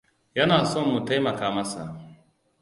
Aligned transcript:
Yana 0.37 0.57
son 0.71 0.85
mu 0.93 0.99
taimaka 1.07 1.45
masa. 1.55 1.83